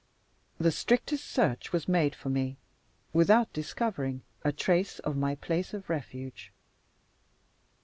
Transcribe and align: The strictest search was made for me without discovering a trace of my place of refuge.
The 0.59 0.71
strictest 0.71 1.23
search 1.27 1.71
was 1.71 1.87
made 1.87 2.15
for 2.15 2.29
me 2.29 2.57
without 3.13 3.53
discovering 3.53 4.23
a 4.43 4.51
trace 4.51 4.97
of 4.97 5.15
my 5.15 5.35
place 5.35 5.75
of 5.75 5.91
refuge. 5.91 6.51